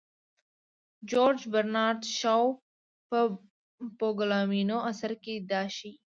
جورج 1.09 1.39
برنارد 1.53 2.01
شاو 2.19 2.45
په 3.09 3.19
پوګمالیون 3.99 4.71
اثر 4.91 5.11
کې 5.23 5.33
دا 5.51 5.61
ښيي. 5.75 5.91